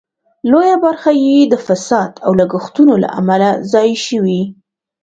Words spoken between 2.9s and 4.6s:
له امله ضایع شوې.